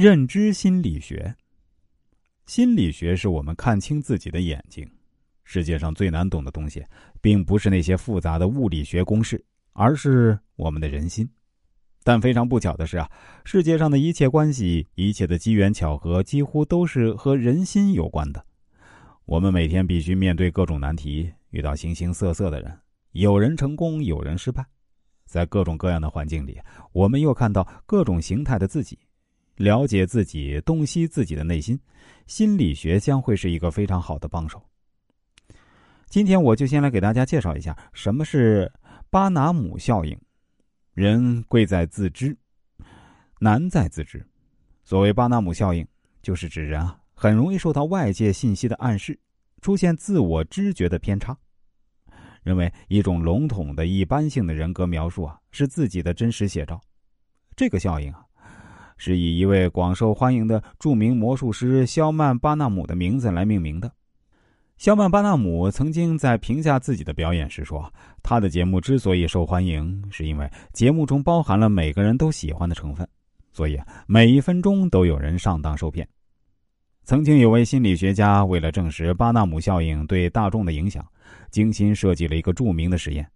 [0.00, 1.34] 认知心理学。
[2.46, 4.88] 心理学是我们看清自己的眼睛。
[5.42, 6.84] 世界上最难懂的东西，
[7.20, 11.28] 并不是那些复杂的物理学公式，而是我们的人心。
[12.04, 13.10] 但非常不巧的是啊，
[13.44, 18.46] 世界上的一切关系、一切的机缘巧合，几乎都是和人心有关的。
[19.24, 22.78] 我们每天必须面对各种难题，遇到形形色色的人，
[23.10, 24.64] 有人成功，有人失败。
[25.26, 26.60] 在各种各样的环境里，
[26.92, 28.96] 我们又看到各种形态的自己。
[29.58, 31.78] 了解自己，洞悉自己的内心，
[32.28, 34.62] 心理学将会是一个非常好的帮手。
[36.06, 38.72] 今天我就先来给大家介绍一下什么是
[39.10, 40.16] 巴纳姆效应。
[40.94, 42.36] 人贵在自知，
[43.40, 44.24] 难在自知。
[44.84, 45.86] 所谓巴纳姆效应，
[46.22, 49.18] 就是指人啊很容易受到外界信息的暗示，
[49.60, 51.36] 出现自我知觉的偏差，
[52.44, 56.80] 认为一种笼统的一般性的人格描述啊是自己的真实写照。
[57.56, 58.24] 这个效应啊。
[58.98, 63.90] 是以一位广受欢迎的著名魔术师肖曼·巴纳姆的名字来命名的。
[64.76, 67.90] 肖曼·巴纳姆曾经在评价自己的表演时说
[68.22, 73.08] ：“他的节目之所以受欢迎，是因为节目中包含了每个人都喜欢的成分，
[73.52, 73.76] 所以
[74.06, 76.06] 每一分钟都有人上当受骗。”
[77.04, 81.04] 曾经有位心理学家为了证实巴纳姆效应对大众的影响，
[81.50, 83.26] 精心设计了一个著名的实验。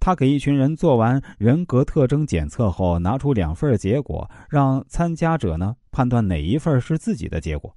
[0.00, 7.74] 他给一群人做完人格特征检测后，拿出两份结果，让参加者呢判断哪一份是自己的结果。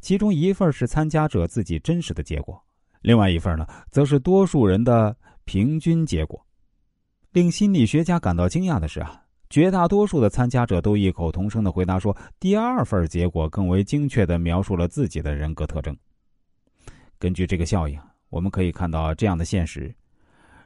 [0.00, 2.60] 其中一份是参加者自己真实的结果，
[3.02, 6.44] 另外一份呢则是多数人的平均结果。
[7.32, 15.96] 令心理学家感到惊讶的是啊，绝大多数的参加者都异口同声的回答说，第二份结果更为精确的描述了自己的人格特征。
[17.18, 18.00] 根据这个效应，
[18.30, 19.94] 我们可以看到这样的现实。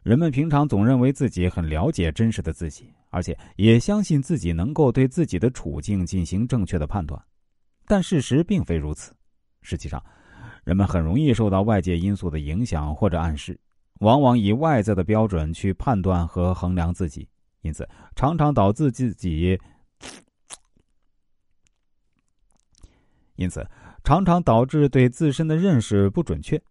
[0.05, 7.19] 人们平常总认为自己很了解真实的自己，而且也相信自己能够对自己的处境进行正确的判断，
[7.87, 9.15] 但事实并非如此。
[9.63, 10.05] 实际上，
[10.63, 13.59] 人们很容易受到外界因素的影响或者暗示，
[14.01, 17.27] 往往以外在的标准去判断和衡量自己，
[17.63, 19.59] 因此常常导致自己，
[23.37, 23.67] 因此
[24.05, 26.63] 常常导致对自身的认识不准确。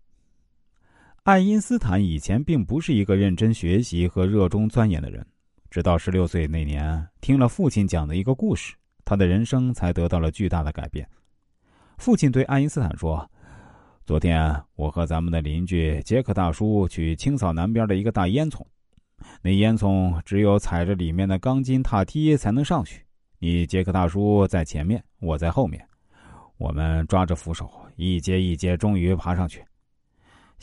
[1.23, 5.25] 爱因斯坦以前并不是一个认真学习和热衷钻研的人，
[5.69, 8.75] 直到十六岁那年，听了父亲讲的一个故事，
[9.06, 11.07] 他的人生才得到了巨大的改变。
[11.97, 13.25] 父亲对爱因斯坦说
[14.06, 18.61] ：“昨天我和咱们的邻居杰克大叔去清扫南边的一个大烟囱，
[19.41, 23.01] 那烟囱只有踩着里面的钢筋踏梯才能上去。
[23.40, 25.81] 你杰克大叔在前面，我在后面，
[26.57, 29.63] 我们抓着扶手，一阶一阶，终于爬上去。”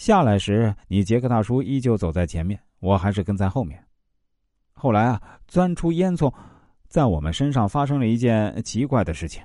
[0.00, 3.84] 下来时，你杰克大叔依旧走在前面，我还是跟在后面。
[4.72, 6.32] 后来啊，钻出烟囱，
[6.88, 9.42] 在我们身上发生了一件奇怪的事情。